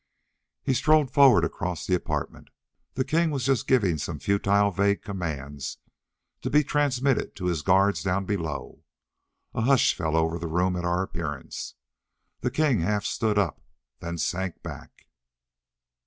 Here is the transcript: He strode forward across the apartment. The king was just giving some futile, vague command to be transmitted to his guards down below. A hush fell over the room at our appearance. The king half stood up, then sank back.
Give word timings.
He 0.63 0.73
strode 0.73 1.11
forward 1.11 1.45
across 1.45 1.85
the 1.85 1.93
apartment. 1.93 2.47
The 2.95 3.05
king 3.05 3.29
was 3.29 3.45
just 3.45 3.67
giving 3.67 3.99
some 3.99 4.17
futile, 4.17 4.71
vague 4.71 5.03
command 5.03 5.61
to 6.41 6.49
be 6.49 6.63
transmitted 6.63 7.35
to 7.35 7.45
his 7.45 7.61
guards 7.61 8.01
down 8.01 8.25
below. 8.25 8.83
A 9.53 9.61
hush 9.61 9.93
fell 9.93 10.17
over 10.17 10.39
the 10.39 10.47
room 10.47 10.75
at 10.75 10.85
our 10.85 11.03
appearance. 11.03 11.75
The 12.39 12.49
king 12.49 12.79
half 12.79 13.05
stood 13.05 13.37
up, 13.37 13.61
then 13.99 14.17
sank 14.17 14.63
back. 14.63 15.05